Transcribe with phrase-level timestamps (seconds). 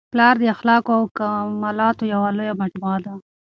[0.13, 3.13] پلار د اخلاقو او کمالاتو یوه لویه مجموعه ده.